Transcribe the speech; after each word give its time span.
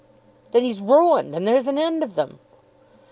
"Then 0.49 0.63
he's 0.63 0.81
ruined, 0.81 1.35
and 1.35 1.45
there's 1.47 1.67
an 1.67 1.77
end 1.77 2.03
of 2.03 2.15
them." 2.15 2.39